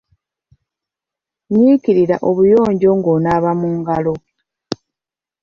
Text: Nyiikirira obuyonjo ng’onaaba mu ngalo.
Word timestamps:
Nyiikirira 1.49 2.15
obuyonjo 2.29 2.89
ng’onaaba 2.97 3.51
mu 3.61 3.69
ngalo. 3.79 4.15